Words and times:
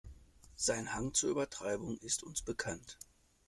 Sein 0.55 0.95
Hang 0.95 1.13
zur 1.13 1.29
Übertreibung 1.29 1.99
ist 1.99 2.23
uns 2.23 2.41
bekannt. 2.41 2.97